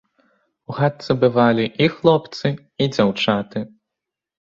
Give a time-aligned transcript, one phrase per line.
[0.71, 3.59] У хатцы бывалі і хлопцы і дзяўчаты.